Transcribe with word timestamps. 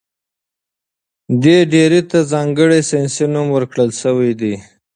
دې 1.43 1.57
ډبرې 1.71 2.01
ته 2.09 2.19
ځانګړی 2.31 2.79
ساینسي 2.89 3.25
نوم 3.33 3.47
ورکړل 3.51 3.89
شوی 4.01 4.31
دی. 4.41 4.53